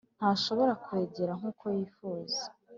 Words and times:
ntashobora 0.17 0.73
kwegera 0.83 1.31
nkuko 1.39 1.63
yifuza. 1.77 2.41